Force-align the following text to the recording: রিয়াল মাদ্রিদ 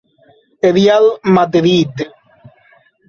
রিয়াল 0.63 1.05
মাদ্রিদ 1.33 1.95